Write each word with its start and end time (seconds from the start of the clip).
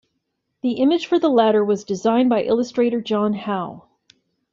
The 0.63 0.79
image 0.79 1.05
for 1.05 1.19
the 1.19 1.29
latter 1.29 1.63
was 1.63 1.83
designed 1.83 2.27
by 2.27 2.41
illustrator 2.41 3.01
John 3.01 3.33
Howe. 3.33 3.83